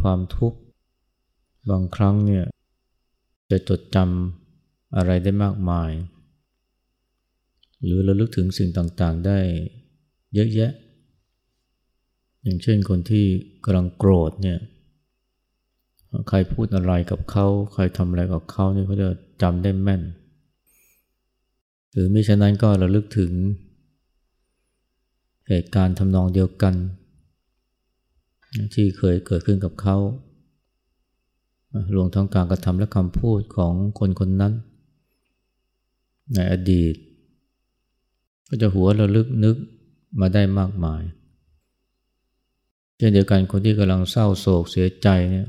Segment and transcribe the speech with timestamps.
[0.00, 0.58] ความทุกข์
[1.70, 2.44] บางครั้งเนี่ย
[3.50, 5.90] จะจดจำอะไรได้มากมาย
[7.82, 9.38] หรือระลึกถึงสิ่งต่างๆได้
[10.34, 10.72] เยอะแยะ
[12.42, 13.24] อย่างเช่นคนที่
[13.64, 14.58] กำลังโกรธเนี่ย
[16.28, 19.08] ใครพูดอะไรกับเขา ใครทำอะไรกับเขาเนี่ยเขาจะ
[19.42, 20.02] จำได้แม่น
[21.92, 23.32] หรือมิฉะนั้นก็ระลึกถึง
[25.48, 26.74] เหตุการณ์ทำนองเดียวกัน
[28.74, 29.96] ที่เคยเกิดขึ้นกับเขา
[31.94, 34.52] รวมทั้งการกระทำและคำพูดของคนคนนั้น
[36.34, 36.94] ในอดีต
[38.48, 39.56] ก็จะหัวระลึกนึก
[40.20, 41.02] มาได้มากมาย
[42.96, 45.48] เช่นเดียวกันคนที่กำลังเศร้าโศกเสียใจเนี่ย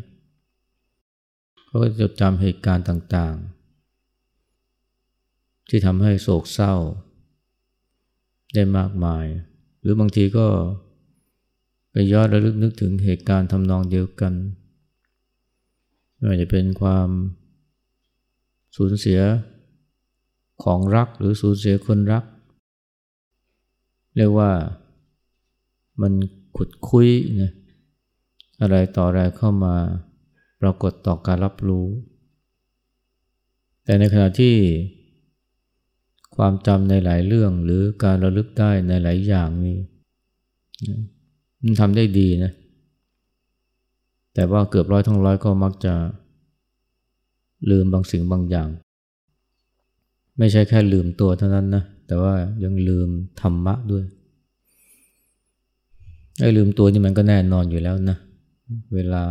[1.66, 6.74] เขาก็จะจำเหตุการณ์ต่างๆ ที่ทำให้โศกเศร้า
[8.54, 9.26] ได้มากมาย
[9.82, 10.48] หรือบางทีก็
[11.92, 14.34] ไปย้อนระลึกนึกถึงเหตุการณ์ทำนองเดียวกัน
[16.16, 17.10] ไม่ว่าจะเป็นความ
[18.76, 19.20] สูญเสีย
[20.64, 22.24] ของรักหรือสูญเสียคนรัก
[24.16, 24.52] เรียกว่า
[26.02, 26.14] มัน
[26.58, 27.10] ขุดคุย
[27.42, 27.52] นะ
[28.62, 29.76] อะไรต่ออะไรเข้ามา
[30.62, 31.88] ปรากฏต่อการรับรู้
[33.84, 34.56] แต่ในขณะที่
[36.36, 39.78] ความจำในหลายเรื่องหรือการระลึกได้ในหลายอย่างนี้
[41.64, 42.52] มันทำได้ดีนะ
[44.34, 45.94] แต่ว่าเกือบร้อยทั้งร้อยก็มักจะ
[47.70, 48.70] ลืมบางสิ่งบางอย่าง
[50.38, 53.10] ไม่ใช่แค่ลืมตัวเท่านั้นนะ แต่ว่ายังลืม
[53.42, 54.04] ธรรมะด้วย
[56.40, 58.18] ไอ้ลืมตัวนี่มันก็แน่นอนอยู่แล้วนะ
[58.96, 59.24] เวลา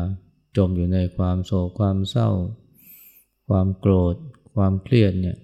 [0.56, 2.28] จมอยู่ในความโศกความเศร้า
[3.48, 4.14] ความโกรธ
[4.54, 5.36] ความเครียดเนี่ย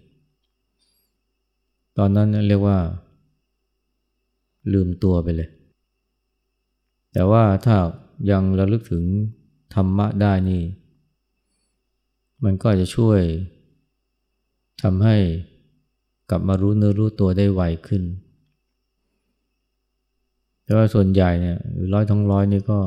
[1.98, 2.78] ตอนนั้นเรียกว่า
[4.72, 5.48] ลืมตัวไปเลย
[7.14, 7.76] แต่ว่าถ้า
[8.30, 9.04] ยังระลึกถึง
[9.74, 10.62] ธรรมะได้นี่
[12.44, 13.20] มันก็จะช่วย
[14.82, 15.16] ทำให้
[16.30, 18.02] กลับมารู้เนื้อรู้ตัวได้ไวขึ้น
[20.64, 21.58] แต่ว่าส่วนใหญ่เนี่ย
[21.92, 22.80] ร้อยทั้งร้อยนี่ก็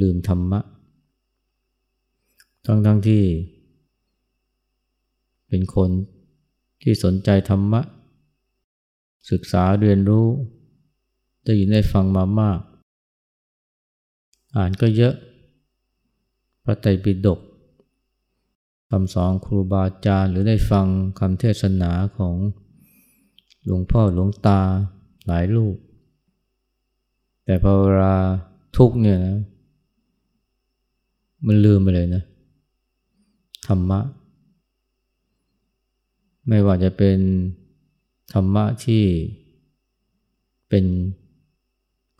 [0.00, 0.60] ลืมธรรมะ
[2.66, 3.22] ทั้งทั้งที่
[5.48, 5.90] เป็นคน
[6.82, 7.80] ที่สนใจธรรมะ
[9.30, 10.26] ศึกษาเรียนรู้
[11.44, 12.60] ได้ยินได้ฟังมามาก
[14.56, 15.14] อ่านก็เยอะ
[16.64, 17.40] พระไตรปิฎก
[18.90, 20.86] คำสอนครูบาอาจารย์หรือได้ฟัง
[21.18, 22.34] คำเทศนาของ
[23.64, 24.60] หลวงพ่อหลวงตา
[25.26, 25.76] หลายรูป
[27.44, 28.14] แต่พอเวลา
[28.76, 29.38] ทุกเนี่ยนะ
[31.46, 32.22] มันลืมไปเลยนะ
[33.66, 34.00] ธรรมะ
[36.48, 37.18] ไม่ว่าจะเป็น
[38.32, 39.04] ธรรมะที่
[40.68, 40.84] เป็น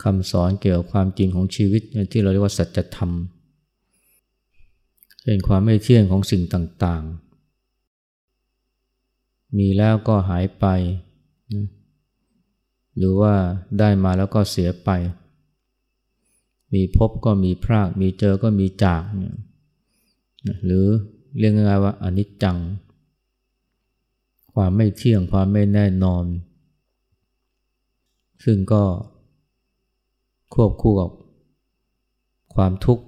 [0.02, 1.82] คำสอนเกี่ยวกับความจริงของชีวิต
[2.12, 3.10] ที่เราเรียกว่าสัจธรรม
[5.24, 10.66] เป็นความไม่เที่ยงของสิ่งต่างๆ มีแล้วก็หายไป
[12.96, 13.34] หรือว่า
[13.78, 14.90] ได้มาแล้วก็เสียไป
[16.74, 19.02] มีพบก็มีพราก มีเจอก็มีจาก
[20.64, 20.86] หรือ
[21.38, 22.58] เรียกง่ายๆว่าอนิจจัง
[24.54, 26.24] ความไม่เที่ยง ความไม่แน่นอน
[28.44, 28.84] ซึ่งก็
[30.54, 31.10] ควบคู่กับ
[32.54, 33.04] ความทุกข์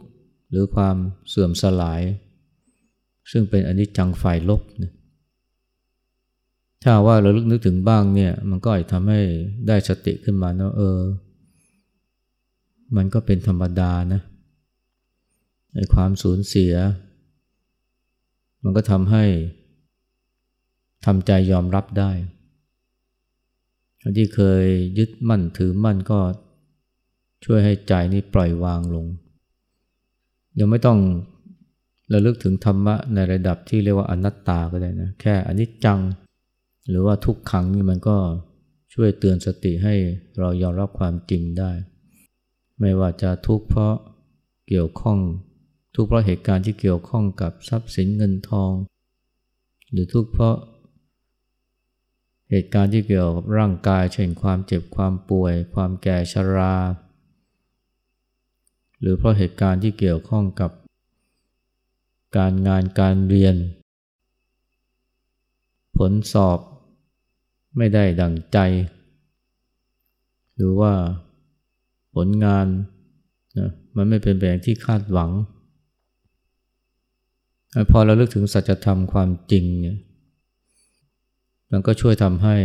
[0.50, 0.96] หรือความ
[1.28, 2.00] เสื่อมสลาย
[3.30, 4.92] ซึ่งเป็นอนิจจังฝ่ายลบนะ
[6.82, 9.20] ถ้าว่าเราลึกนึกถึงบ้างเนี่ยมันก็อาจทำให้
[9.68, 10.98] ได้สติขึ้นมานะเออ
[12.96, 14.20] มันก็เป็นธรรมดานะ
[15.74, 16.74] ในความสูญเสีย
[18.62, 19.24] มันก็ทำให้
[21.04, 22.10] ทำใจยอมรับได้
[24.16, 24.64] ที่เคย
[24.98, 26.18] ยึดมั่นถือมั่นก็
[27.48, 29.06] ช่วยให้ใจนี้ปล่อยวางลง
[30.58, 30.98] ยังไม่ต้อง
[32.12, 36.00] ระลึกถึงธรรมะในระดับที่เรียกว่าอนัตตาก็ได้นะ แค่อนิจจัง
[36.88, 38.16] หรือว่าทุกขังนี่มันก็
[38.94, 39.94] ช่วยเตือนสติให้
[40.38, 41.70] เรายอมรับความจริงได้
[42.80, 43.94] ไม่ว่าจะทุกข์เพราะ
[44.68, 45.18] เกี่ยวข้อง
[45.94, 48.72] ทุกข์เพราะเหตุการณ์ที่เกี่ยวข้องกับทรัพย์สินเงินทอง
[49.90, 50.56] หรือทุกข์เพราะ
[52.50, 56.74] เหตุการณ์ที่เกี่ยวกับร่างกาย เช่นความเจ็บความป่วย ความแก่ชรา
[59.00, 60.70] หรือเพราะเหตุการณ์ที่เกี่ยวข้องกับ
[62.36, 63.56] การงานการเรียน
[65.96, 66.58] ผลสอบ
[67.76, 68.58] ไม่ได้ดังใจ
[70.56, 70.92] หรือว่า
[72.14, 72.66] ผลงาน
[73.58, 75.30] นะมันไม่เป็นแบบที่คาดหวัง
[77.90, 79.98] พอเราเลือกถึงสัจธรรมความจริงเนี่ย
[81.70, 82.56] มันก็ช่วยทำให้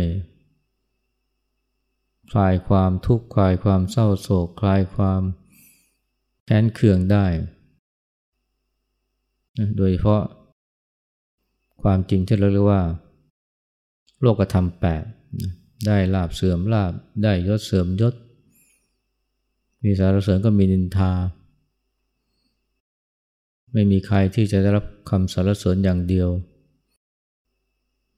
[2.32, 5.22] คลายความทุกข์คลายความเศร้าโศก คลายความ
[6.44, 7.26] แค้นเคืองได้
[9.76, 10.22] โดยเฉพาะ
[11.82, 12.82] ความจริงที่เราเรียกว่า
[14.20, 15.04] โลกธรรมแปด
[15.86, 16.92] ได้ลาบเสื่อมลาบ
[17.22, 18.14] ได้ยศเสื่อมยศ
[19.82, 21.12] มีสารเสริญก็มีนินทา
[23.72, 26.28] ไม่มีใครที่จะได้รับคำสารเสริญอย่างเดียว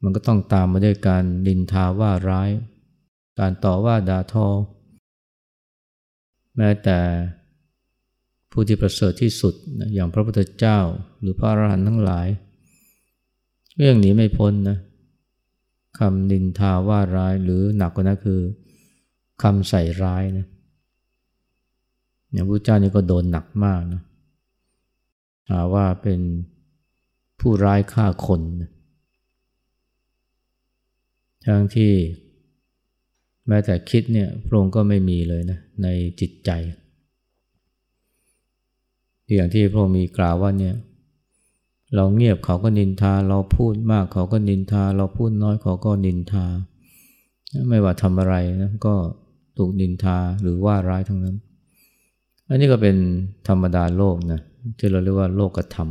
[0.02, 2.50] มันก็ต้องตามมาด้วยการนินทาว่าร้าย
[3.38, 4.46] การต่อว่าด่าทอ
[6.56, 6.98] แม้แต่
[8.56, 9.54] ผู้ที่ประเสริฐที่สุด
[9.94, 10.78] อย่างพระพุทธเจ้า
[11.20, 12.26] หรือพระอรหันต์ทั้งหลาย
[13.76, 14.78] เรื่องนี้ไม่พ้นนะ
[15.98, 18.40] คำนินทาว่าร้ายหรือหนักกว่านั้นคือ
[19.42, 20.46] คำใส่ร้ายนะ
[22.32, 24.02] อย่างพระเจ้านี่ก็โดนหนักมากนะ
[25.50, 26.20] หาว่าเป็น
[27.40, 28.70] ผู้ร้ายฆ่าคนนะ
[31.44, 31.92] ทั้งที่
[33.48, 35.88] แม้แต่คิดเนี่ยพระองค์ก็ไม่มีเลยนะใน
[36.20, 36.50] จิตใจ
[39.32, 40.74] อย่างที่พระองค์มีกล่าวว่าเนี่ย
[41.94, 46.44] เราเงียบเขาก็นินทา เราพูดมากเขาก็นินทา เราพูดน้อยเขาก็นินทา
[47.68, 48.94] ไม่ว่าทำอะไรนะก็
[49.58, 51.36] ถูกนินทาหรือว่าร้ายทั้งนั้น
[52.48, 52.96] อันนี้ก็เป็น
[53.48, 54.40] ธรรมดาโลกนะ
[54.78, 55.88] ที่เราเรียกว่าโลกธรรม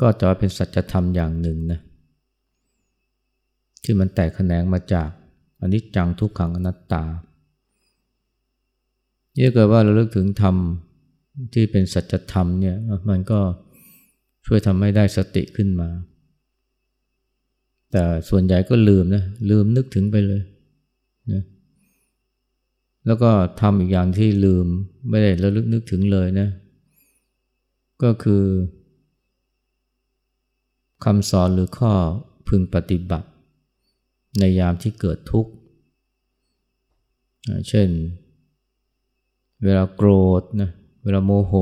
[0.00, 1.80] ก็จะเป็นสัจธรรมอย่างหนึ่งนะ
[3.82, 5.08] ที่มันแตกแขนงมาจาก
[5.60, 7.04] อนิจจังทุกขังอนัตตา
[9.34, 10.56] เนี่ยเกิดว่าเราเลิกถึงธรรม
[11.54, 12.76] ที่เป็นสัจธรรมเนี่ย
[13.10, 13.40] มันก็
[14.46, 15.88] ช่วยทำให้ได้สติขึ้นมา
[17.92, 20.42] แต่ส่วนใหญ่ก็ลืมนะลืมนึกถึงไปเลย
[21.32, 21.42] นะ
[23.06, 23.30] แล้วก็
[23.60, 24.66] ทำอีกอย่างที่ลืม
[25.10, 26.48] ไม่ได้ระลึกนึกถึงเลยนะ
[28.02, 28.44] ก็คือ
[31.04, 31.92] คำสอนหรือข้อ
[32.48, 33.28] พึงปฏิบัติ
[34.38, 35.52] ในยามที่เกิดทุกข์
[37.68, 37.88] เช่น
[39.64, 40.10] เวลาโกร
[40.40, 40.70] ธนะ
[41.06, 41.52] เวลาโมโห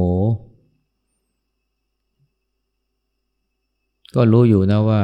[4.14, 5.02] ก็รู้อยู่นะว่า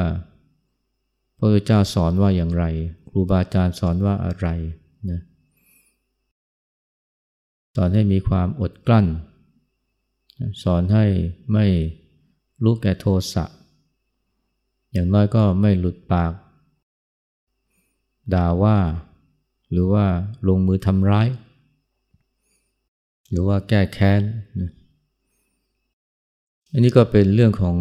[1.38, 2.64] พระพุทธเจ้าสอนว่าอย่างไร
[3.10, 4.48] ครูบาอาจารย์สอนว่าอะไร
[5.10, 5.20] นะ
[7.74, 9.06] สอนให้มีความอดกลั้น
[10.62, 11.04] สอนให้
[11.52, 11.66] ไม่
[12.62, 13.44] รู้แก่โทสะ
[14.92, 16.32] อย่างน้อยก็ไม่หลุดปาก
[18.34, 18.78] ด่าว่า
[19.70, 20.06] หรือว่า
[20.48, 21.28] ลงมือทำร้าย
[23.30, 24.20] หรือว่าแก้แค้น
[26.72, 27.76] อันนี้ก็เป็นเรื่องของ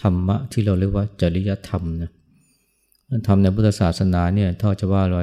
[0.00, 2.10] ธรรมะที่เราเรียกว่าจริยธรรมนะ
[3.26, 5.20] ธรรมในพุทธศาสนาเนี่ยถ้าจะว่าอะไร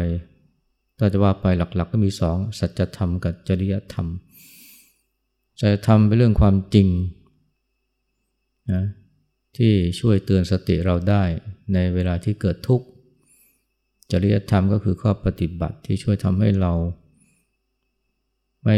[0.98, 4.08] ถ้าจะว่าไปหลักๆกก็มีสองสัจธรรมกับจริยธรรม
[5.60, 6.88] สัจธรรมเป็นเรื่องความจริง
[8.72, 8.84] นะ
[9.58, 11.24] ที่ช่วยเตือนสติเราได้
[11.74, 12.86] ในเวลาที่เกิดทุกข์
[14.12, 16.74] จริยธรรมก็คือข้อปฏิบัติที่ช่วยทำให้เรา
[18.66, 18.78] ไม่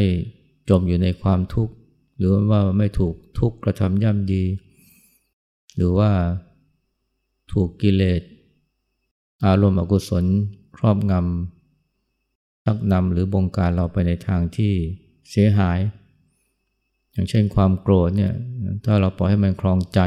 [0.69, 1.73] จมอยู่ในความทุกข์
[2.17, 4.43] หรือว่าไม่ถูกทุกข์กระทำย่ำดี
[5.75, 6.11] หรือว่า
[7.53, 8.21] ถูกกิเลส
[9.45, 10.25] อารมณ์อกุศล
[10.77, 14.73] ครอบงำชักนำหรือบงการเราไปในทางที่
[15.29, 15.79] เสียหาย
[17.11, 18.33] อย่างเช่นความโกรธเนี่ย
[18.85, 19.99] ถ้าเราปล่อยให้มันคลองใจ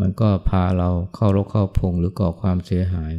[0.00, 3.12] มันก็พาเราเข้ารกเข้าพงหรือก่อความเสียหาย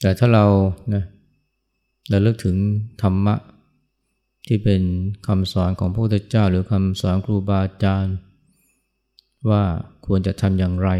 [0.00, 0.46] แต่ถ้าเรา
[0.94, 2.56] นะเราเลิกถึง
[3.02, 3.34] ธรรมะ
[4.46, 4.82] ที่เป็น
[5.26, 8.14] คำสอนของพระพุทธเจ้า หรือคำสอนครูบาอาจารย์
[9.50, 9.62] ว่า
[10.06, 10.90] ควรจะทำอย่างไร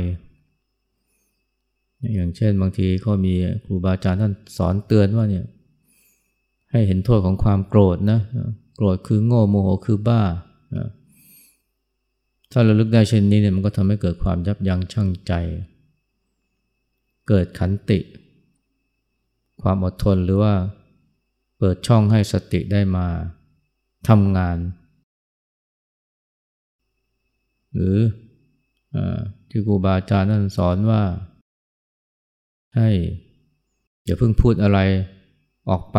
[2.15, 3.35] อย่างเช่นบางทีก็มี
[3.65, 5.47] ครูบาอาจารย์ท่านสอนเตือนว่าเนี่ย
[6.71, 8.21] ให้เห็นโทษของความโกรธนะ
[8.77, 10.23] โกรธคือโง่โมโหคือบ้า
[12.53, 15.33] ถ้าเราลึกได้เช่นนี้เนี่ยมันก็ทำให้เกิดความยับยั้งชั่งใจ
[17.29, 17.99] เกิดขันติ
[19.63, 20.53] ความอดทนหรือว่า
[21.59, 23.07] เปิดช่องให้สติได้มา
[24.09, 24.59] ทำงาน
[27.73, 27.97] หรือ
[28.95, 28.97] อ
[29.49, 31.03] ที่ครูบาอาจารย์นั่นสอนว่า
[32.77, 32.91] ให้
[34.05, 34.79] อย่าเพิ่งพูดอะไร
[35.71, 35.99] ออกไป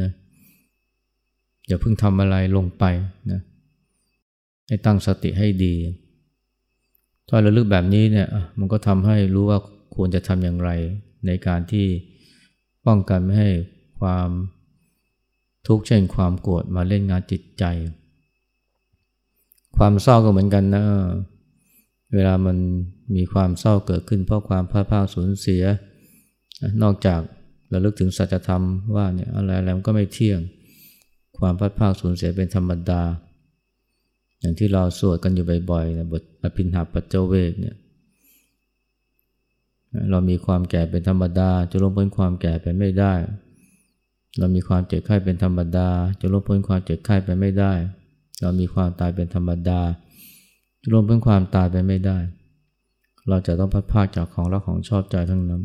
[0.00, 0.10] นะ
[1.66, 2.84] อย่าเพิ่งทำอะไรลงไป
[3.30, 3.40] นะ
[4.68, 5.74] ให้ตั้งสติให้ดี
[7.28, 8.28] ถ้าเราลึกแบบนี้เนี่ย
[8.58, 9.58] มันก็ทำให้รู้ว่า
[9.94, 10.70] ควรจะทำอย่างไร
[11.26, 11.86] ในการที่
[12.86, 13.50] ป้องกันไม่ให้
[14.00, 14.28] ความ
[15.66, 17.64] ทุกข์เช่นความโกรธมาเล่นงานจิตใจ
[19.76, 20.84] ความเศร้าก็เหมือนกันนะ
[22.14, 22.56] เวลามัน
[23.16, 25.62] มีความเศร้าเกิดขึ้นเพราะความพลาดพลาดสูญเสีย
[26.82, 27.20] นอกจาก
[27.72, 28.62] ราลึกถึงสัจธรรม
[28.96, 30.40] ว่าเนี่ยอะไรอะไรมันก็ไม่เที่ยง
[31.38, 33.02] ความพลาดพลาดสูญเสียเป็นธรรมดา
[34.40, 37.76] อย่างที่เราสวดกันอยู่บ่อยๆนะบทอภินหาปัจเจเวกเนี่ย
[40.10, 43.12] เรามีความแก่เป็นธรรมดาจะลงพ้นความแก่ไปไม่ได้
[44.38, 45.88] เรามีความเจ็บไข้เป็นธรรมดา
[46.20, 47.72] จะลบพ้นความเจ็บไข้ไปไม่ได้
[48.40, 49.80] เรามีความตายเป็นธรรมดา
[50.82, 52.18] จะลบพ้นความตายไปไม่ได้
[53.28, 55.62] เราจะต้องพัดพากจากของรักของชอบใจทั้งนั้น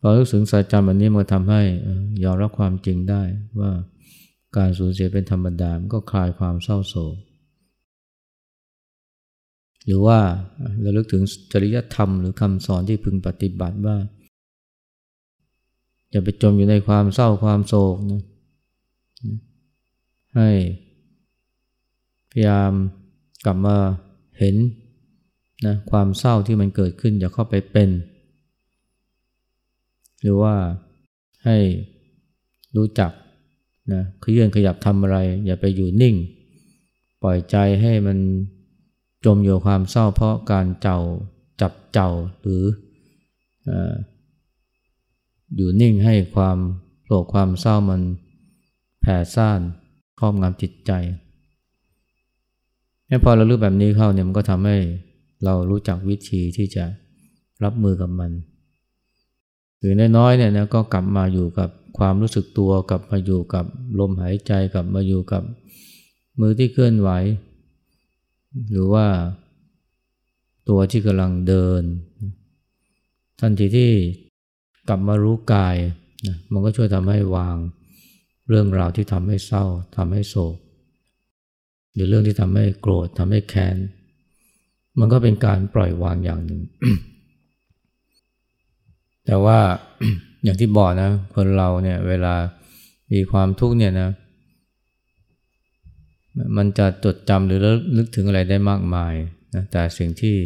[0.00, 1.62] พอรู้สึกสัจจำอันนี้มันทำให้
[2.24, 3.22] ยอมรับความจริงได้
[3.60, 3.70] ว่า
[4.56, 7.16] การสูญเสียเป็นธรรมดามันก็คลายความเศร้าโศก
[9.86, 10.18] หรือว่า
[10.80, 13.96] เราลึกถึงจริยธรรมหรือคำสอนที่พึงปฏิบัติว่า
[16.10, 18.22] อย่าไปจมอยู่ในความเศร้าความโศกนะ
[20.36, 20.50] ให้
[22.30, 22.72] พยายาม
[23.44, 23.76] กลับมา
[24.38, 24.56] เห็น
[25.66, 27.90] นะความเศร้าที่มันเกิดขึ้นอย่าเข้าไปเป็น
[30.22, 30.54] หรือว่า
[31.44, 31.56] ให้
[32.76, 33.12] รู้จัก
[33.92, 36.14] นะขยื่นขยับทำอะไร อย่าไปอยู่นิ่ง
[37.22, 38.18] ปล่อยใจให้มัน
[39.24, 40.98] จมอยู่ความเศร้าเพราะการเจ้า
[41.60, 42.10] จับเจ้า
[42.40, 42.62] หรือ
[43.68, 43.70] อ
[45.56, 46.58] อยู่นิ่งให้ความ
[47.04, 48.02] โศกความเศร้ามัน
[49.00, 49.60] แผ่ซ่าน
[50.18, 50.92] ครอบงำจิตใจ
[53.24, 54.76] พอเรารู้แบบนี้เข้าเนี่ยมันก็ทำให้
[55.44, 56.84] เรารู้จักวิธีที่จะ
[57.64, 58.30] รับมือกับมัน
[59.78, 63.64] หรือน้อยๆเนี่ยนะก็กลับมาอยู่กับความรู้สึกตัวกลับมาอยู่กับ
[63.98, 65.42] ลมหายใจกลับมาอยู่กับ
[66.40, 67.10] มือที่เคลื่อนไหว
[68.70, 69.06] หรือว่า
[70.68, 71.82] ตัวที่กำลังเดิน
[73.40, 73.92] ทันทีที่
[74.88, 75.76] กลับมารู้กาย
[76.26, 77.56] นะมันก็ช่วยทำให้วาง
[78.48, 79.64] เรื่องราวที่ทำให้เศร้า
[79.96, 80.56] ทำให้โศก
[81.94, 83.76] หรือเรื่องที่ทำให้โกรธทำให้แค้น
[84.98, 86.62] มันก็เป็นการปล่อยวางอย่างหนึ่ง
[89.26, 89.58] แต่ว่า
[90.44, 92.34] อย่างที่บอกนะ คนเราเนี่ยเวลา
[93.12, 94.10] มีความทุกข์เนี่ยนะ
[96.56, 97.60] มันจะจดจำหรือ
[97.96, 99.14] ลึกถึงอะไรได้มากมาย
[99.54, 100.36] นะแต่สิ่งที่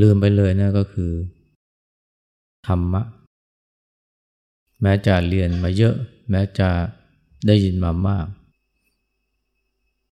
[0.00, 1.12] ลืมไปเลยนะก็คือ
[2.66, 3.02] ธรรมะ
[4.82, 5.94] แม้จะเรียนมาเยอะ
[6.30, 6.68] แม้จะ
[7.46, 8.26] ได้ยินมามาก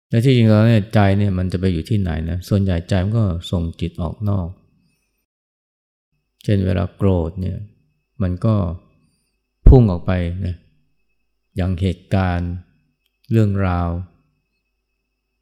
[0.08, 4.48] แต่ที่จริงแล้วเนี่ยใจเนี่ยมันจะไปอยู่ที่ไหนนะส่วนใหญ่ใจมันก็ส่งจิตออกนอก
[6.44, 7.58] เช่นเวลาโกรธเนี่ย
[8.22, 8.54] มันก็
[9.68, 10.12] พุ่งออกไป
[10.46, 10.56] นะ
[11.56, 12.52] อย่างเหตุการณ์
[13.30, 13.88] เรื่องราว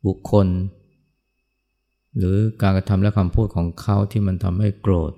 [0.06, 0.46] บุคคล
[2.18, 5.12] หรือการกระทำและคำพูดของเขาที่มันทำให้โกรธ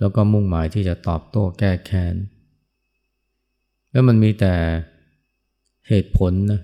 [0.00, 2.14] แล้วก็มุ่งหมายที่จะตอบโต้แก้แค้น
[3.92, 4.54] แล้วมันมีแต่
[5.88, 6.60] เหตุผลนะ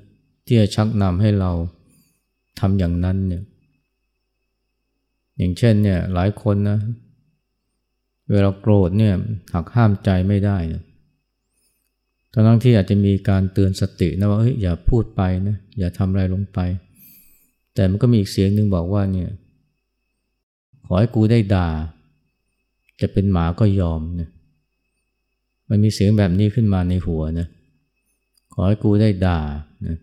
[0.47, 1.51] ที่จะชักนำให้เรา
[2.61, 3.43] ทำอย่างนั้นเนี่ย
[5.37, 6.79] อย่างเช่นเนี่ยหลายคนนะ
[8.31, 9.15] เวลาโกรธเนี่ย
[9.55, 10.83] หักห้ามใจไม่ได้นะ
[12.33, 16.59] ทั้งที่อาจจะมีการเตือนสตินะว่าเฮ้ยอย่าพูดไปนะอย่าทำอะไรลงไป
[17.75, 19.31] แต่มันก็มีอีกเสียงหนึ่งบอกว่าเนี่ย
[20.87, 21.69] ขอให้กูได้ด่า
[23.01, 24.29] จะเป็นหมาก็ยอมนะ
[25.69, 27.49] มันมีเสียงแบบนี้ขึ้นมาในหัวนะ
[28.53, 29.41] ขอให้กูได้ด่า
[29.87, 29.97] นะ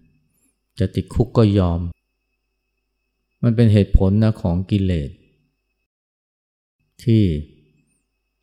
[0.79, 1.79] จะติดคุกก็ยอม
[3.43, 5.09] มันเป็นเหตุผลนะของกิเลส
[7.03, 7.23] ที่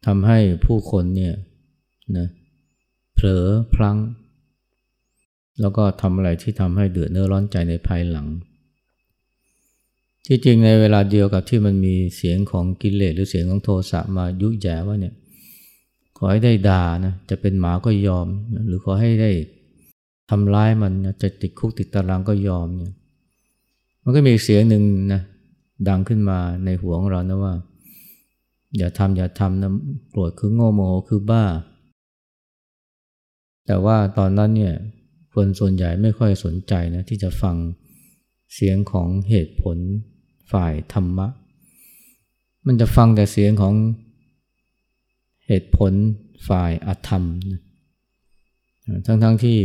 [0.07, 1.35] ทำให้ผู้คนเนี่ย
[2.17, 2.27] นะ
[3.15, 3.99] เผลอพลั้ง
[5.61, 8.27] แล้วก็ทำอะไรที่ทำให้เดือดเนื้อร้อนใจในภายหลัง
[10.27, 15.15] ที่จริงในเวลาเดียวกับที่มันมีเสียงของกิเลสหรือเสียงของโทสะมายุแย่ว่าเนี่ย
[16.23, 18.27] ขอให้ได้ด่านะจะเป็นหมาก็ยอม
[18.67, 19.31] หรือขอให้ได้
[20.31, 22.93] ทำร้ายมันนะจะติดคุกติดตารางก็ยอมเนี่ย
[24.03, 25.23] มันก็มีเสียงหนึ่งนะ
[25.89, 27.55] ดังขึ้นมาในหัวของเรานะว่า
[28.79, 29.71] อย่าทำอย่าทำนะ
[30.11, 31.45] โกรธคือโง่โมโหคือบ้า
[33.67, 34.75] แต่ว่าตอนนั้นเนี่ย
[35.35, 37.57] คนส่วนใหญ่ไม่ค่อยสนใจนะที่จะฟัง
[38.55, 39.77] เสียงของเหตุผล
[40.53, 41.29] ฝ่ายธรรมะ
[42.67, 43.75] มันจะฟังแต่เสียงของ
[45.53, 45.93] เหตุผล
[46.49, 47.25] ฝ่ายอธรรม
[49.07, 49.59] ทั้งๆทที่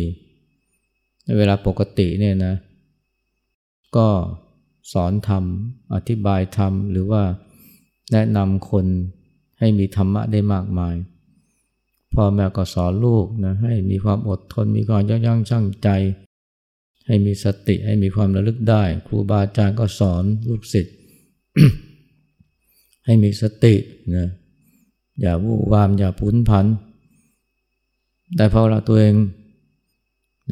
[1.23, 2.55] ในเวลาปกติเนี่ยนะ
[3.97, 4.07] ก็
[4.93, 5.43] สอนธรรม
[5.95, 7.23] อธิบายธรรม หรือว่า
[8.11, 8.85] แนะนำคน
[9.59, 10.95] ให้มีธรรมะได้มากมาย
[12.13, 15.89] พ่อแม่ก็สอนลูกนะให้มีความอดทนมีความยับยั้งชั่งใจ
[17.07, 20.95] ให้มีสติให้มีความระลึกได้ ครูบาอาจารย์ก็สอนลูกศิษย์
[23.05, 23.75] ให้มีสติ
[24.15, 24.27] นะ
[25.21, 26.65] อย่าวู่วาม อย่าพุ้นพัน
[28.35, 29.15] แต่พอเราตัวเอง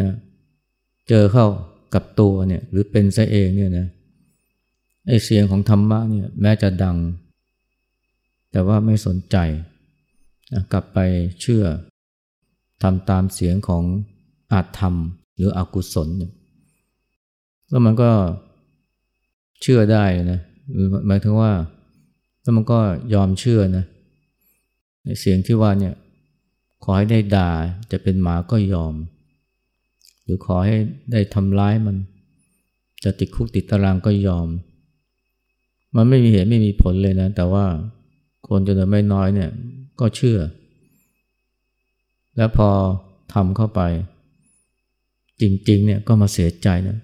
[0.02, 0.12] นะ
[1.10, 1.48] เจอเข้า
[1.94, 3.88] กับตัวเนี่ยหรือเป็นซะเองเนี่ยนะ
[5.08, 6.98] ไอเสียงของธรรมะเนี่ยแม้จะดัง
[8.52, 9.38] แต่ว่าไม่สนใจ
[10.54, 11.00] นะกลับไป
[11.42, 11.64] เชื่อ
[12.82, 13.84] ทำตามเสียงของ
[14.52, 14.96] อาจธรรม
[15.36, 16.32] หรืออกุศลเนี่ย
[17.70, 18.12] แล้วมันก็
[19.62, 20.40] เชื่อได้นะ
[21.08, 21.52] หมายถึงว่า
[22.42, 22.80] แล้วมันก็
[23.14, 23.86] ยอมเชื่อนะ
[25.20, 25.96] เสียงที่ว่าเนี่ย
[26.84, 27.52] ขอให้ได้ด่า
[27.92, 28.94] จะเป็นหมาก็ยอม
[30.24, 30.76] หรือขอให้
[31.12, 31.96] ได้ทำร้ายมัน
[33.04, 34.48] จะติดคุกติดตารางก็ยอม
[35.96, 37.66] มันไม่มีเหตุไม่มีผลเลยนะ แต่ว่า
[38.48, 39.50] คนจำนวนไม่น้อยเนี่ย
[40.00, 40.40] ก็เชื่อ
[42.38, 42.70] แล้วพอ
[43.34, 43.82] ทำเข้าไป
[45.42, 46.98] จริงๆเนี่ยก็มาเสียใจนะ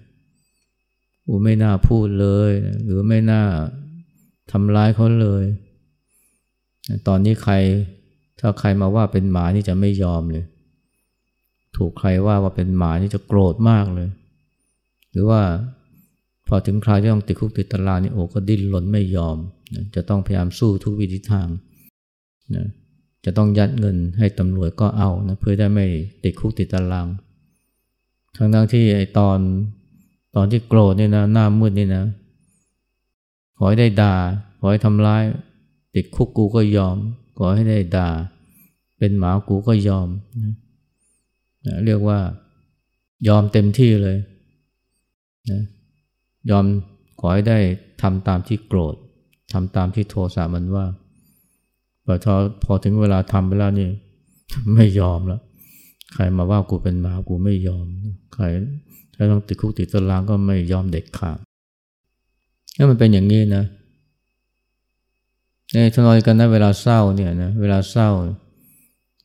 [1.26, 2.50] อูไม่น่าพูดเลย
[2.84, 3.42] หรือไม่น่า
[4.52, 5.44] ทำร้ายเขาเลย
[7.08, 7.54] ตอนนี้ใคร
[8.40, 10.44] ถ้าใครมาว่าเป็นหมานี่จะไม่ยอมเลย
[11.76, 14.08] ถูกใครว่าว่าเป็นหมานี่จะโกรธมากเลย
[15.10, 15.40] หรือว่า
[16.48, 19.36] พอถึงคราวที่ต้องติดคุกติดตารางนี่โอ้ก็ดิ้นรนไม่ยอม
[19.74, 21.48] นะจะต้องพยายามสู้ทุกวิธีทาง
[22.54, 22.66] นะ
[23.24, 25.86] จะต้องยัดเงินให้ตำรวจก็เอานะเพื่อได้ไม่
[26.24, 27.06] ติดคุกติดตาราง
[28.36, 29.38] ทั้งทั้งที่ไอตอน
[30.36, 32.04] ตอนที่โกรธนี่นะหน้ามืดนี่นะ
[33.56, 34.14] ขอให้ได้ด่า
[34.58, 35.22] ขอให้ทำร้าย
[35.94, 36.96] ติดคุกกูก็ยอม
[37.38, 38.10] ขอให้ได้ด่า
[38.98, 40.08] เป็นหมากูก็ยอม
[41.66, 42.18] นะเรียกว่า
[43.28, 44.18] ยอมเต็มที่เลย
[45.50, 45.62] นะ
[46.50, 46.64] ยอม
[47.20, 47.58] ขอให้ได้
[48.02, 48.94] ทำตามที่โกรธ
[49.52, 50.86] ทำตามที่โทสะมันว่า
[52.04, 53.88] พอพอถึงเวลาทำไปแล้วนี่
[54.74, 55.40] ไม่ยอมแล้ว
[56.14, 57.86] ใครมาว่ากูเป็นหมากูไม่ยอม
[58.34, 58.44] ใคร
[59.14, 61.38] ถ้าต้องติดคุกติดตารางก็ไม่ยอมเด็กขาด
[62.76, 63.64] ถ้ามันเป็นอย่างนี้นะ
[65.74, 68.10] ในทนอยกันนะเวลาเศร้าเนี่ยนะเวลาเศร้า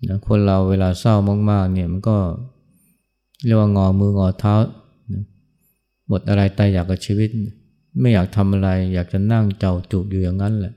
[0.10, 1.16] นะคนเราเวลาเศร้า
[1.50, 2.18] มากๆเนี่ยมันก็
[3.46, 4.56] เรียกว่างอมืองอเท้า
[5.14, 5.24] นะ
[6.08, 7.30] หมดอะไรตายอยากกับชีวิต
[8.00, 10.74] ไม่อยากทำอะไร อยากจะนั่งเจ้าจุกอยู่อย่างนั้นแหละ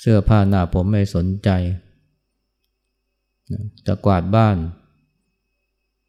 [0.00, 1.50] เสื้อผ้าหน้าผมไม่สนใจ
[3.86, 4.56] จะกวาดบ้าน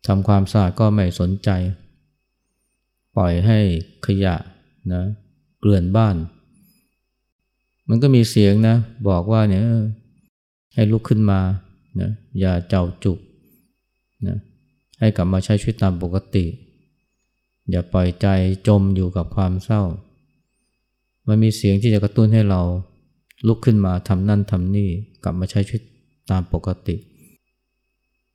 [0.08, 1.50] ทำความสะอาดก็ไม่สนใจ
[3.15, 3.60] ปล่อยให้
[4.06, 4.36] ขยะ
[4.93, 5.04] นะ
[5.60, 6.15] เกลื่อนบ้าน
[7.89, 8.76] มันก็มีเสียงนะ
[9.10, 9.63] บอกว่าเนี่ย
[10.74, 11.39] ให้ลุกขึ้นมา
[12.02, 13.19] นะอย่าเจ้าจุก
[14.28, 14.38] นะ
[15.00, 16.45] ให้กลับมาใช้ชีวิตตามปกติ
[17.71, 18.28] อย่าปล่อยใจ
[18.67, 19.82] จมอยู่กับความเศร้า
[21.28, 22.62] มันมีเสียงที่จะกระตุ้นให้เรา
[23.48, 24.89] ลุกขึ้นมาทำนั่นทำนี่
[25.24, 25.84] กลับมาใช้ชีวิต
[26.32, 26.95] ตามปกติ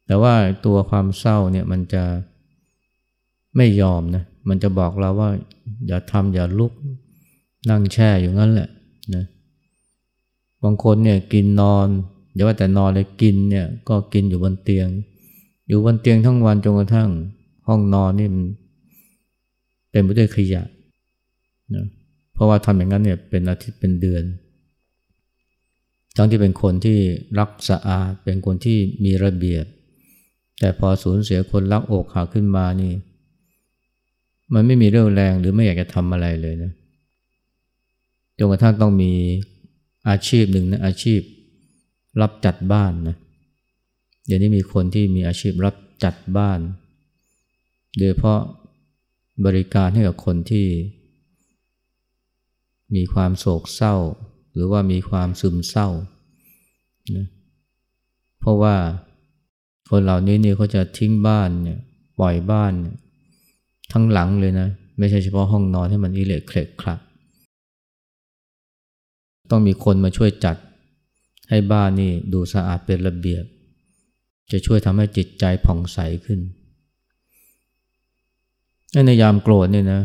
[0.06, 0.34] แต่ว่า
[0.66, 2.02] ตัวความเศร้าเนี่ยมันจะ
[3.56, 5.30] ไม่ยอมนะมันจะบอกเราว่า
[5.86, 6.72] อย่าทำอย่าลุก
[7.70, 8.68] นั่งแช่อยู่งั้นแหละ
[9.14, 9.24] นะ
[10.64, 11.86] บางคนเนี่ยกินนอน
[12.32, 14.88] อย่าว่าแต่นอนเลยกินเนี่ยก็กินอยู่บนเตียง
[15.68, 17.10] อยู่บนเตียงทั้งวันจนกระทั่ง
[17.68, 18.44] ห้องนอนนี่มัน
[19.90, 20.62] เต็มไปด้วยขยะ
[21.74, 21.86] นะ
[22.32, 24.24] เพราะว่าทำอย่างนั้นเนี่ยเป็นอาทิตย์เป็นเดือน
[26.16, 26.98] ทั้งที่เป็นคนที่
[27.38, 29.64] รักสะอาดเป็นคนที่มีระเบียบ
[30.58, 32.92] แต่พอสูญเสียคนรักอกหักขึ้นมานี่
[34.54, 36.72] มันไม่มีเรื่องแรงหรือไม่อยากจะทำอะไรเลยนะ
[38.38, 39.12] จนกระทั่งต้องมี
[40.08, 41.20] อาชีพหนึ่งนะอาชีพ
[42.20, 43.16] รับจัดบ้านนะ
[44.26, 46.60] เดี๋ยวนี้มีคนที่มีอาชีพรับจัดบ้าน
[47.98, 48.40] โดยเพราะ
[49.44, 50.66] บริการให้กับคนที่
[52.94, 53.94] มีความโศกเศร้า
[54.52, 55.88] หรือว่ามีความซึมเศร้า
[57.16, 57.26] นะ
[58.40, 58.74] เพราะว่า
[59.90, 61.78] คนเหล่านี้เนี่ยเขาจะทิ้งบ้านเนี่ย
[62.20, 62.96] ปล่อยบ้านเนี่ย
[63.92, 67.00] ทั้งหลังเลยนะ ไม่ใช่เฉพาะห้องนอนให้มันอิเล็กเคลกคลัก
[69.50, 70.56] ต้องมีคนมาช่วยจัด
[71.50, 73.44] ให้บ้านนี่ดูสะอาดเป็นระเบียบ
[74.52, 76.40] จะช่วยทำให้จิตใจผ่องใสขึ้น
[79.06, 80.02] ในยามโกรธเนี่ยนะ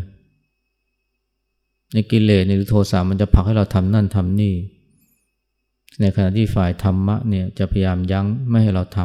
[1.94, 4.54] ในกิเลสในโทสะมันจะผลักให้เราทำนั่นทำนี่
[6.00, 9.00] ในขณะที่ฝ่ายธรรมะเนี่ยจะพยายามยั้งไม่ให้เราท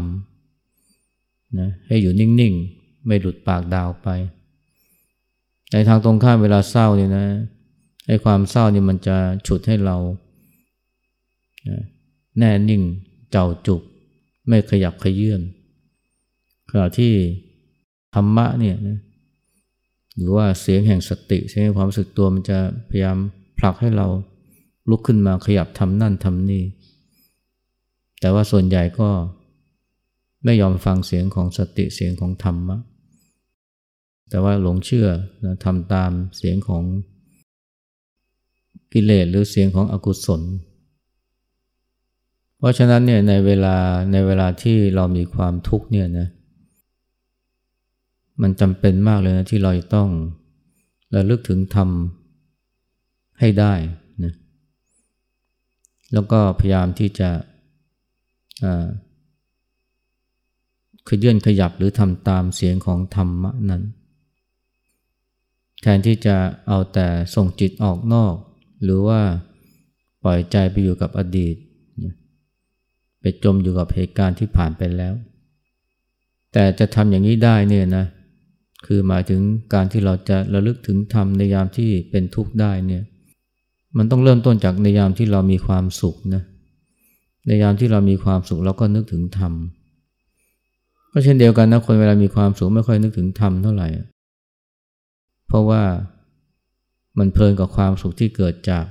[0.76, 4.08] ำนะให้อยู่นิ่งๆ ไม่หลุดปากดาวไป
[5.72, 7.26] ในทางตรงข้ามเวลาเศร้าเนี่ยนะ
[8.06, 9.96] ไอ้ความเศร้านี่มันจะฉุดให้เรา
[12.38, 12.82] แน่นิ่ง
[13.30, 13.82] เจ้าจุก
[14.48, 15.40] ไม่ขยับขยื่น
[16.70, 17.12] ขณะที่
[18.14, 18.98] ธรรมะเนี่ยนะ
[20.16, 23.16] หรือว่าเสียงแห่งสติเสียงแห่งความรู้สึกตัวมันจะพยายาม
[23.58, 24.06] ผลักให้เรา
[24.90, 26.64] ลุกขึ้นมาขยับทำนั่นทำนี่
[28.20, 29.08] แต่ว่าส่วนใหญ่ก็
[30.44, 32.78] ไม่ยอมฟังเสียงของสติเสียงของธรรมะ
[34.28, 35.08] แต่ว่าหลงเชื่อ
[35.44, 36.84] นะทำตามเสียงของ
[38.92, 40.42] กิเลสหรือเสียงของอกุศล
[42.60, 43.76] เพราะฉะนั้นเนี่ยในเวลา
[44.12, 46.28] ในเวลาที่เรามีความทุกข์เนี่ยนะ
[48.42, 50.08] มันจำเป็นมากเลยนะที่เราต้อง
[51.14, 51.88] ระลึกถึงธรรม
[53.40, 53.74] ให้ได้
[54.24, 54.34] นะ
[56.12, 57.30] แล้วก็พยายามที่จะ
[61.08, 63.82] ขยื่นขยับหรือทำตามเสียงของธรรมะนั้น
[65.82, 66.36] แทนที่จะ
[66.68, 68.34] เอาแต่ส่งจิตออกนอก
[68.82, 69.20] หรือว่า
[70.22, 71.56] ปล่อยใจไปอยู่กับอดีต
[73.20, 75.14] ไปจมอยู่กับเหตุการณ์ที่ผ่านไปแล้ว
[76.52, 78.04] แต่จะทำอย่างนี้ได้เนี่ยนะ
[78.86, 79.40] คือหมายถึง
[79.74, 83.02] การที่เราจะระลึกถึงธรรมในยามที่เป็นทุกข์ได้เนี่ย
[83.96, 86.42] มันต้องเริ่มต้นจากในยามที่เรามีความสุขนะ
[87.46, 89.52] ในยามที่เรามีความสุขเราก็นึกถึงธรรม
[91.12, 93.88] ก็เช่นเดียวกันนะคนเวลามีความสุขไม่ค่อยนึกถึงธรรมเท่าไหร่
[95.46, 95.82] เพราะว่า
[97.18, 98.84] มันเพลินกับความสุขที่เกิดจาก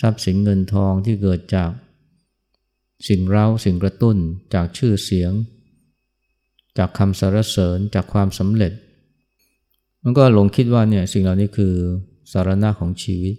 [0.00, 1.70] ทรัพย์สินเงินทองที่เกิดจาก
[3.08, 4.16] สิ่งเร้าสิ่งกระตุ้น
[4.54, 5.32] จากชื่อเสียง
[6.78, 8.72] จากคำสรรเสริญจากความสำเร็จ
[10.02, 11.74] มันก็หลงคิดว่าเนี่ยสิ่งเหล่านี้คือ
[12.32, 13.34] สารณะของชีวิต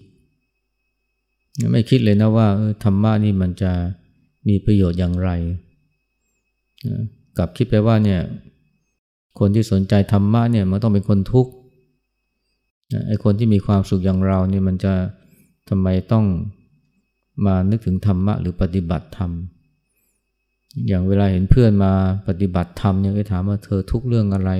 [1.71, 2.47] ไม่คิดเลยนะว่า
[2.83, 3.71] ธรรมะนี่มันจะ
[4.47, 5.29] มีประโยชน์อย่างไร
[7.37, 8.21] กลับคิดไปว่าเนี่ย
[9.39, 11.51] คนที่สนใจธรรมะเนี่ยมันต้องเป็นคนทุกข์
[13.07, 14.93] ไอ้คนที่มีความสุขอย่างเราเนี่ยมันจะ
[15.69, 16.25] ทำไมต้อง
[17.45, 19.31] มานึกถึงธรรมะหรือปฏิบัติธรรม
[20.87, 21.91] อย่างเวลาเห็นเพื่อนมา
[22.27, 24.51] ปฏิบัติธรรมเนี่ยก็ถามว่าเธอทุกเรื่องอะไร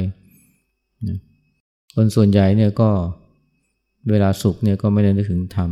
[1.95, 2.89] คนส่วนใหญ่เนี่ยก็
[4.09, 5.71] เวลาสุขเนี่ยก็ไม่ได้นึกถึงธรรม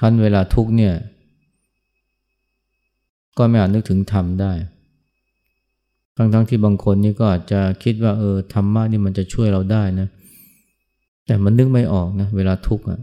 [0.00, 0.94] คันเวลาทุกเนี่ย
[3.38, 4.52] ก็ไม่อาจนึกถึงธรรมได้
[6.16, 10.08] ทั้งๆทที่บางคนนี่ก็อาจจะคิดว่าเออธรรมะนี่มันจะช่วยเราได้นะ
[11.26, 13.00] แต่มันนึกไม่ออกนะ เวลาทุกข์อะ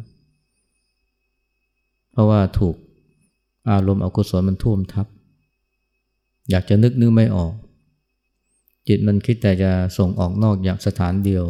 [2.15, 2.75] เพราะว่าถูก
[3.69, 5.08] อารมณ์อกุศลมันท่วมทับ
[6.49, 7.54] อยากจะนึกนึกไม่ออก
[8.88, 11.43] จิตมันคิดแต่จะส่งออกนอกอย่างสถานเดียว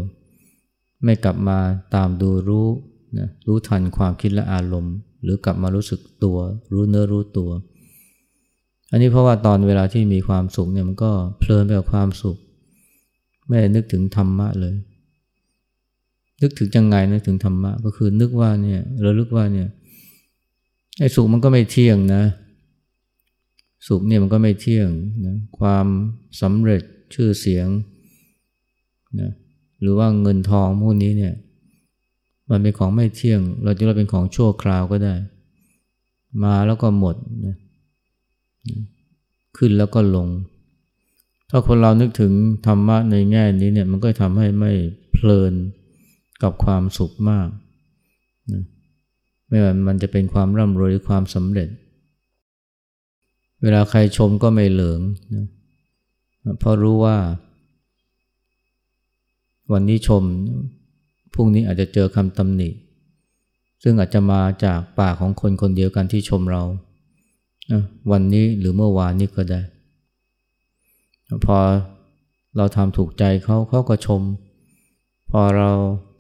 [1.04, 1.58] ไม่กลับมา
[1.96, 2.68] ตามดูรู้
[3.18, 6.38] นะรู้ทันความคิดและอารมณ์ หรือกลับมารู้สึกตัว
[6.74, 7.50] รู้เนื้อรู้ตัว
[8.92, 12.38] อันนี้เพราะว่าตอนเวลาที่มีความสุขเนี่ยมันก็เพลินไปกับความสุข
[13.48, 14.76] ไม่ได้นึกถึงธรรมะเลย
[16.42, 19.68] นึกถึงยังไงนึกถึงธรรมะก็คือนึกว่าเนี่ยเราลึกว่าเนี่ย
[21.00, 22.24] ไอ้สุขมันก็ไม่เที่ยงนะ
[23.88, 24.90] สุขเนี่ยมันก็ไม่เที่ยง
[25.26, 25.86] นะความ
[26.42, 26.82] สำเร็จ
[27.14, 27.68] ชื่อเสียง
[29.20, 29.32] นะ
[29.82, 31.34] หรือว่าเงินทองพวกนี้เนี่ย
[32.50, 35.16] มันเป็นของไม่เที่ยง เราจะเราเป็นของชั่วคราวก็ได้
[36.44, 37.56] มาแล้วก็หมดนะ
[39.58, 40.28] ขึ้นแล้วก็ลง
[41.50, 42.32] ถ้าคนเรานึกถึง
[42.66, 44.72] ธรรมะในแง่นี้เนี่ย มันก็ทำให้ไม่
[45.12, 45.54] เพลิน
[46.44, 47.48] กับความสุขมาก
[49.50, 51.70] ไม่ว่ามันจะเป็นความร่ำรวยหรือความสำเร็จ
[53.62, 55.00] เวลาใครชมก็ไม่เหลือง
[55.36, 55.46] นะ
[56.60, 57.18] เพราะรู้ว่า
[59.72, 60.24] วันนี้ชม
[61.34, 62.70] พรุ่งนี้อาจจะเจอคำตำหนิ
[63.84, 66.64] ซึ่งอาจจะมาจากปากของคนคนเดียวกันที่ชมเรา
[68.12, 69.62] วันนี้หรือเมื่อวานนี้ก็ได้
[71.46, 71.58] พอ
[72.58, 74.22] เราทำถูกใจเขาเขาก็ชม
[75.32, 75.72] พอเรา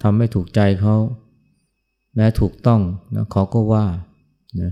[0.01, 0.95] ทำไม่ถูกใจเขา
[2.15, 2.81] แม้ถูกต้อง
[3.15, 3.85] นะเขาก็ว่า
[4.61, 4.71] นะ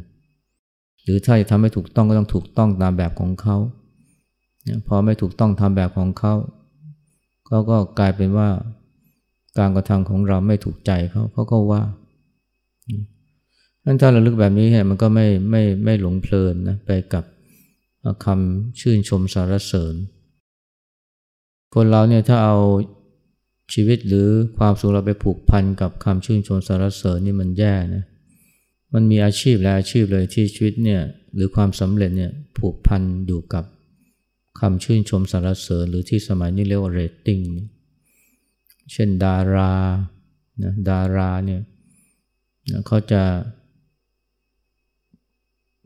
[1.04, 3.58] หรือถ้าจะทำให้ถูกต้องก็ต้องถูกต้องตามแบบของเขา
[4.68, 6.34] นะพอไม่ถูกต้องทำแบบของเขา
[7.48, 8.50] เขาก็กลายเป็นว่า
[9.60, 11.82] การกระทำของเราไม่ถูกใจเขาเขาก็ว่า
[13.86, 17.24] นั้นถ้าเราลึกแบบนี้เนี่ยมันก็ไม่ไม่ไม่หลงเพลินนะไปกับ
[18.26, 19.96] คำชื่นชมสารเสริญ
[21.74, 22.58] คนเราเนี่ยถ้าเอา
[23.74, 28.04] ชีวิตหรือความสุขเราไปผูกพันกับคำชื่นชมสรรเสริญนี่มันแย่นะ
[28.94, 31.02] มันมีอาชีพและอาชีพเลยที่ชีวิตเนี่ย
[31.36, 33.66] หรือความสำเร็จเนี่ยผูกพันอยู่กับ
[34.60, 37.40] คำชื่นชมสรรเสริญหรือที่สมัยนี้เรียกว่าเรตติ้ง
[38.94, 39.74] เช่นดารา
[40.64, 41.62] นะดาราเนี่ย
[42.72, 43.24] นะเขาจะ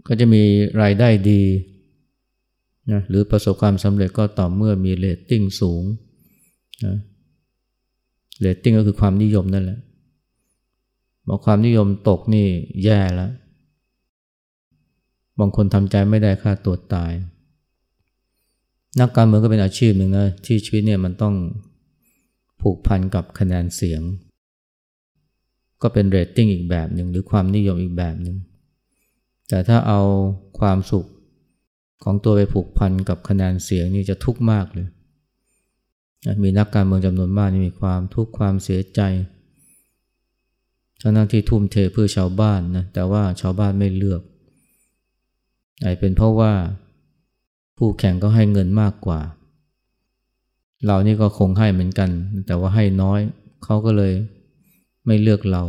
[0.08, 0.44] ก็จะมี
[0.82, 1.44] รายได้ดี
[2.92, 5.84] นะหรือประสบความสำเร็จก็ต่อเมื่อมีเรตติ้งสูง
[6.86, 6.96] นะ
[8.40, 9.80] เรตติ้งก็คือความนิยมนั่นแหละ
[11.28, 12.48] บอกความนิยมตกนี่
[12.84, 13.32] แย่แล้ว
[15.40, 17.12] บางคนทำใจไม่ได้ฆ่าตัวตาย
[19.00, 21.36] นักการเมืองก็เป็นอาชีพหนึ่งนะที่ชีวิตเนี่ยมันต้อง
[22.62, 24.02] ผูกพันกับคะแนนเสียง
[25.82, 28.38] ก็เป็นเรตติ้งอีกแบบหนึ่งหรือความนิยมอีกแบบหนึ่ง
[29.50, 30.02] แต่ถ้าเอา
[30.60, 31.06] ความสุข
[32.04, 34.88] ของตัวไปผูกพันกับคะแนนเสียงนี่จะทุกข์มากเลย
[36.44, 39.02] มีนักการเมืองจำนวนมากมีความทุกข์ความเสียใจ
[41.02, 44.22] ทั้งที่ทุ่มเทเพื่อชาวบ้านนะแต่ว่าชาวบ้านไม่เลือก
[45.84, 46.54] อาจเป็นเพราะว่า
[47.78, 49.20] ผู้แข่งก็ให้เงินมากกว่า
[50.86, 52.10] เรานี่ก็คงให้เหมือนกัน
[52.48, 53.20] แต่ว่าให้น้อย
[53.64, 54.14] เขาก็เลย
[55.06, 55.64] ไม่เลือกเรา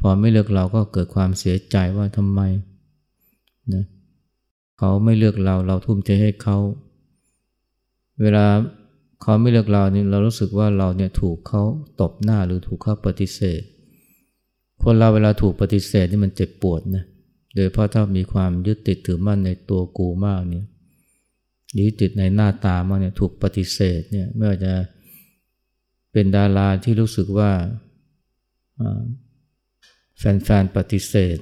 [0.00, 2.40] พอไม่เลือกเราก็เกิดความเสียใจว่าทำไม
[3.74, 3.84] นะ
[4.78, 6.56] เขาไม่เลือกเราเราทุ่มเทให้เขา
[8.20, 8.46] เวลา
[9.22, 11.62] เขาไม่เลือกเราเนี่ยเรารู้สึกว่าเราเนี่ยถูกเขา
[12.00, 13.62] ตบหน้าหรือถูกเขาปฏิเสธ
[14.82, 17.04] คนเราเวลาถูกปฏิเสธนี่มันเจ็บปวดนะ
[17.54, 20.66] โดยเพราะถ้ามีความยึดติดถือมั่นในตัวกูมากเนี่ย
[21.78, 24.74] ยึดติดในหน้าตามากเนี่ยถูกปฏิเสธเนี่ยไม่ว่าจะ
[26.12, 27.50] เป็นดาราที่รู้สึกว่า
[30.18, 31.38] แฟนๆปฏิเสธ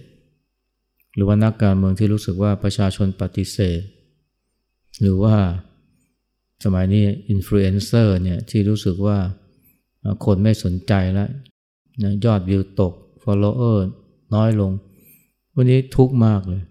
[1.14, 3.80] หรือว่านักการเมืองที่รู้สึกว่าประชาชนปฏิเสธ
[5.00, 5.36] หรือว่า
[6.64, 9.18] สมัยนี้อินฟลูเอนเซอร์เนี่ยที่รู้สึกว่า
[10.24, 11.30] คนไม่สนใจแล้ว
[12.02, 12.92] นะยอดวิวตก
[13.22, 13.78] follower
[14.34, 14.72] น้อยลง
[15.54, 16.62] วันนี้ทุกข์มากเลย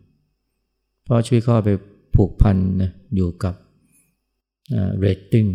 [1.04, 1.72] เพราะชีวิตเขาไป
[2.16, 3.54] ผูกพันนะอยู่กับ
[5.00, 5.46] เรตติ้ง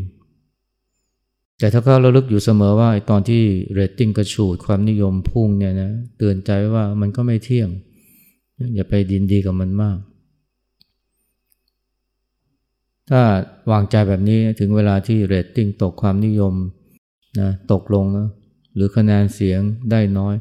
[1.58, 3.42] แต่ถ้าเขาระลึกอยู่เสมอว่าตอนที่
[3.74, 7.68] เรตติ้งกระฉูดความนิยมพุ่งเนี่ยนะเตือนใจว่ามันก็ไม่เที่ยง
[8.74, 9.98] อย่าไปยินดีกับมันมาก
[13.10, 13.22] ถ้า
[13.70, 16.54] วางใจแบบนี้ถึงเวลาที่เรตติ้งตกความนิยม
[17.40, 18.28] นะตกลงนะ
[18.74, 20.34] หรือคะแนนเสียงได้น้อย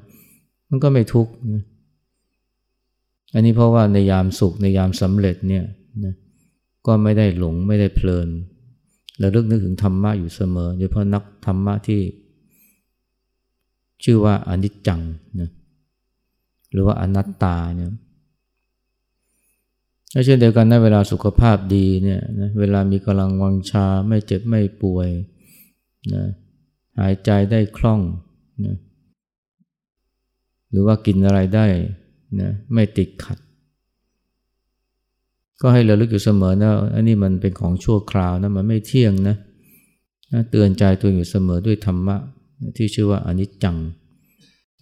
[0.69, 1.63] มันก็ไม่ทุกข์นะ
[3.33, 5.65] อันนี้เพราะว่าในยามสุขในยามสำเร็จเนี่ย
[6.05, 6.13] นะ
[6.87, 8.27] ก็ไม่ได้หลงไม่ได้เพลิน
[9.21, 12.01] ระลึกนึกถึงธรรมะอยู่เสมอโดยเฉพาะนักธรรมะที่
[14.03, 15.01] ชื่อว่าอนิจจัง
[15.39, 15.49] นะ
[16.71, 17.91] หรือว่าอนัตตาเนี่ย
[20.25, 25.09] เช่นเดียวกันในเวลาสุขภาพดีเนี่ยนะเวลามีกำลังวังชาไม่เจ็บไม่ป่วย
[26.13, 26.23] นะ
[26.99, 28.01] หายใจได้คล่อง
[28.65, 28.75] นะ
[30.71, 31.65] หรือว่ากินอะไรได้
[32.41, 33.37] นะไม่ติดขัด
[35.61, 39.35] ก็ให้เราลึกอยู่เสมอนะอันนี้มันเป็นของชั่วคราวนะมันไม่เที่ยงนะ
[40.33, 42.17] นะเตือนใจตัวอยู่เสมอด้วยธรรมะ
[42.77, 43.77] ที่ชื่อว่าอนิจจัง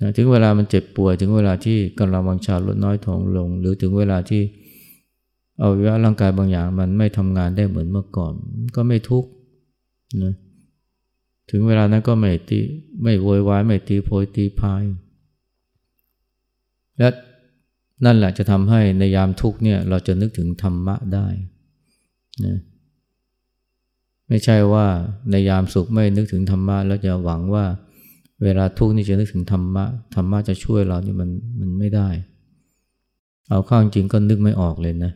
[0.02, 4.42] นะถึงเวลามันเจ็บป่วย ถึงเวลาที่กำลังวังชาลดน้อยถองลง หรือถึงเวลาที่
[5.62, 8.34] อาวิวะร่างกายบางอย่างมันไม่ทำงานได้เหมือนเมื่อก่อน
[8.76, 9.30] ก็ไม่ทุกข์
[10.24, 10.34] นะ
[11.50, 12.60] ถึงเวลานั้นก็ไม่ตี
[13.04, 14.84] ไม่โวยวายไม่ตีโพยตีพาย
[16.98, 17.10] และ
[18.06, 21.28] นั่นแหละจะทำให้ในยามทุกข์เนี่ยเราจะนึกถึงธรรมะได้
[22.46, 22.58] นะ
[24.28, 24.86] ไม่ใช่ว่า
[25.32, 27.66] ในยามสุขไม่นึกถึงธรรมะแล้วจะหวังว่า
[28.44, 32.10] เวลาทุกข์นี่จะนึกถึงธรรมะธรรมะจะช่วยเรานี่มันมันไม่ได้
[33.50, 35.12] เอาข้างจริงก็นึกไม่ออกเลยนะ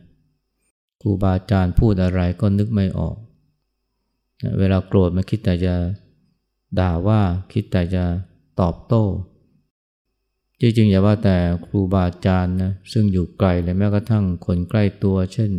[1.00, 3.16] ครูบาอาจารย์พูดอะไรก็นึกไม่ออก
[4.58, 5.74] เวลาโกรธมันคิดแต่จะ
[6.78, 7.20] ด่าว่า
[7.52, 8.04] คิดแต่จะ
[8.60, 9.04] ตอบโต้
[10.60, 15.50] จริงๆอย่าว่าแต่ครูบาอาจารย์นะซึ่งอยู่ไกลเลยแม้กระทั่งคนใกล้ตัว เช่น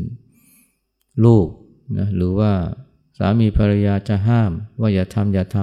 [1.26, 1.47] ลูก
[1.97, 2.52] นะหรือว่า
[3.17, 5.58] สามีภรรยาจะห้าม ว่าอย่าทำอย่าท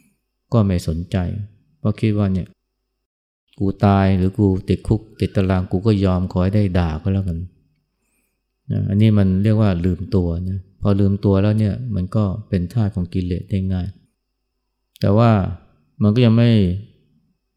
[0.00, 1.16] ำก็ไม่สนใจ
[1.78, 2.48] เพราะคิดว่าเนี่ย
[3.58, 7.38] กูตายหรือกูติดคุกติดตารางกูก็ยอมขอให้ได้ด่าก็แล้วกัน
[8.70, 13.86] นะอันนี้มันเรียกว่าลืมตัวนะพอลืมตัวแล้วเนี่ยมันก็เป็นท่าของกิเลสได้ง่าย
[15.00, 15.30] แต่ว่า
[16.02, 16.50] มันก็ยังไม่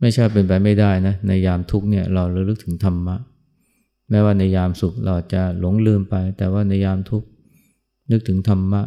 [0.01, 3.15] ไม่ใช่เป็นไปไม่ได้นะในยามทุกเนี่ยเราระลึกถึงธรรมะ
[4.09, 7.23] แม้ว่าในยามสุขเราจะหลงลืมไป แต่ว่าในยามทุก
[8.11, 8.81] นึกถึงธรรมะ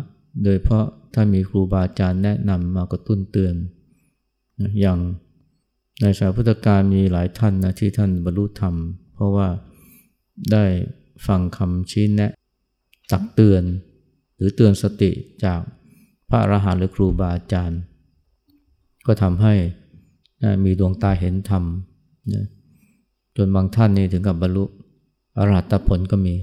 [0.44, 3.54] โดยเพราะถ้ามีครูบาอาจารย์แนะนำมากระตุ้นเตือน
[4.60, 4.98] นะอย่าง
[6.00, 8.74] ในสายพุทธการมีหลายท่านนะที่ท่านบรรลุธรรม
[9.14, 9.48] เพราะว่า
[10.52, 10.64] ได้
[11.26, 12.32] ฟังคำชี้แนะ
[13.12, 13.62] ตักเตือน
[14.36, 15.10] หรือเตือนสติ
[15.44, 15.60] จาก
[16.28, 17.80] พระอรหันต์หรือครูบาอาจารย์
[19.06, 19.54] ก็ทำให้
[20.64, 21.64] มีดวงตาเห็นธรรม
[22.34, 22.46] นะ
[23.36, 24.64] จนบางท่านนี่ถึงกับบรรลุ
[25.36, 26.34] อรหัตผลก็มี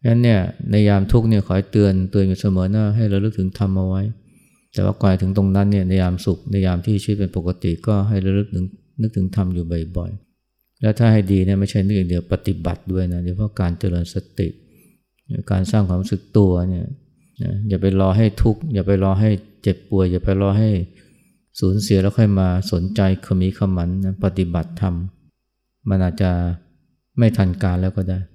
[0.00, 4.02] ดังนั้นเนี่ยในยามทุกเนี่ยขอให้เตือนเตือนอยู่เสมอนะให้เราลึกถึงธรรมเอาไว้
[4.72, 8.66] แต่ว่าก่อนถึงตรงนั้นเนี่ยในยามสุขในยามที่ชีวิตเป็นปกติก็ให้ราลึกถึง
[9.00, 9.64] นึกถึงธรรมอยู่
[9.96, 10.31] บ่อยๆ
[10.82, 14.48] แล้วถ้าให้ดีเนี่ยไม่ใช่นึกอย่างเดียวปฏิบัติด้วยนะโดยเฉพาะการเจริญสติ
[15.50, 16.86] การสร้างความรู้สึกตัวเนี่ย
[17.68, 19.30] อย่าไปรอให้ทุกข์อย่าไปรอให้
[19.62, 20.70] เจ็บป่วย อย่าไปรอให้
[21.60, 24.94] สูญเสียแล้วค่อยมาสนใจขมีขมันนะปฏิบัติธรรม
[25.88, 26.30] มันอาจจะ
[27.18, 28.18] ไม่ทันการแล้วก็ได้